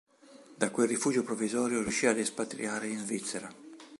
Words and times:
Da 0.61 0.71
quel 0.71 0.87
rifugio 0.87 1.21
provvisorio 1.21 1.83
riuscì 1.83 2.07
ad 2.07 2.17
espatriare 2.17 2.87
in 2.87 2.97
Svizzera. 2.97 3.53